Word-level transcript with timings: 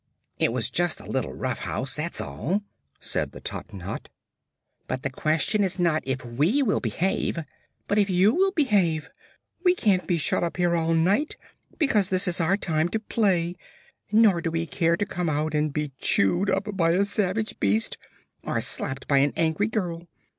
"It 0.39 0.51
was 0.51 0.71
just 0.71 0.99
a 0.99 1.05
little 1.05 1.35
rough 1.35 1.59
house, 1.59 1.93
that's 1.93 2.19
all," 2.19 2.63
said 2.99 3.33
the 3.33 3.39
Tottenhot. 3.39 4.09
"But 4.87 5.03
the 5.03 5.11
question 5.11 5.63
is 5.63 5.77
not 5.77 6.01
if 6.07 6.25
we 6.25 6.63
will 6.63 6.79
behave, 6.79 7.37
but 7.87 7.99
if 7.99 8.09
you 8.09 8.33
will 8.33 8.49
behave? 8.49 9.11
We 9.63 9.75
can't 9.75 10.07
be 10.07 10.17
shut 10.17 10.43
up 10.43 10.57
here 10.57 10.75
all 10.75 10.95
night, 10.95 11.37
because 11.77 12.09
this 12.09 12.27
is 12.27 12.41
our 12.41 12.57
time 12.57 12.89
to 12.89 12.99
play; 12.99 13.55
nor 14.11 14.41
do 14.41 14.49
we 14.49 14.65
care 14.65 14.97
to 14.97 15.05
come 15.05 15.29
out 15.29 15.53
and 15.53 15.71
be 15.71 15.91
chewed 15.99 16.49
up 16.49 16.75
by 16.75 16.93
a 16.93 17.05
savage 17.05 17.59
beast 17.59 17.99
or 18.43 18.59
slapped 18.59 19.07
by 19.07 19.19
an 19.19 19.33
angry 19.35 19.67
girl. 19.67 20.07